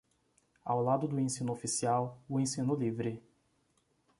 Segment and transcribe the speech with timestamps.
[0.65, 3.23] Ao lado do ensino oficial, o ensino livre.